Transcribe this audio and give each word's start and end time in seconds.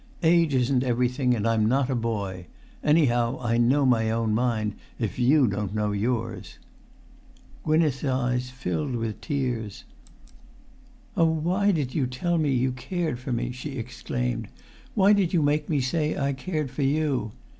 "Age 0.23 0.55
isn't 0.55 0.83
everything, 0.83 1.35
and 1.35 1.47
I'm 1.47 1.67
not 1.67 1.91
a 1.91 1.95
boy; 1.95 2.47
anyhow 2.83 3.37
I 3.39 3.59
know 3.59 3.85
my 3.85 4.09
own 4.09 4.33
mind, 4.33 4.73
if 4.97 5.19
you 5.19 5.45
don't 5.45 5.75
know 5.75 5.91
yours." 5.91 6.57
Gwynneth's 7.63 8.03
eyes 8.03 8.49
filled 8.49 8.95
with 8.95 9.21
tears. 9.21 9.83
"Oh, 11.15 11.29
why 11.29 11.69
did 11.69 11.93
you 11.93 12.07
tell 12.07 12.39
me 12.39 12.49
you 12.51 12.71
cared 12.71 13.19
for 13.19 13.31
me?" 13.31 13.51
she 13.51 13.73
exclaimed. 13.77 14.47
"Why 14.95 15.13
did 15.13 15.33
you 15.33 15.43
make 15.43 15.69
me 15.69 15.79
say 15.81 16.17
I 16.17 16.33
cared 16.33 16.71
for 16.71 16.81
you? 16.81 17.33